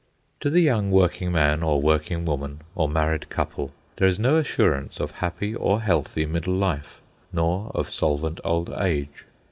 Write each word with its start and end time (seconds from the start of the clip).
To 0.39 0.49
the 0.49 0.61
young 0.61 0.89
working 0.89 1.31
man 1.31 1.61
or 1.61 1.79
working 1.79 2.25
woman, 2.25 2.61
or 2.73 2.89
married 2.89 3.29
couple, 3.29 3.71
there 3.97 4.07
is 4.07 4.17
no 4.17 4.37
assurance 4.37 4.99
of 4.99 5.11
happy 5.11 5.53
or 5.53 5.79
healthy 5.79 6.25
middle 6.25 6.55
life, 6.55 6.99
nor 7.31 7.69
of 7.75 7.87
solvent 7.87 8.39
old 8.43 8.71
age. 8.71 9.25